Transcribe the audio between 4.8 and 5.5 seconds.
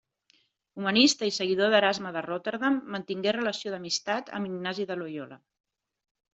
de Loiola.